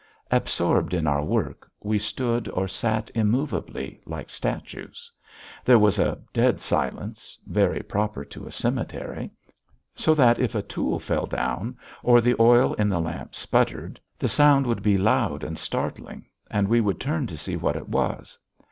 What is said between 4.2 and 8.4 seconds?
statues; there was a dead silence, very proper